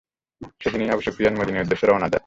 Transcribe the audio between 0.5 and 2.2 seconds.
সে দিনই Abu Sufyan মদীনার উদ্দেশে রওনা দেয়।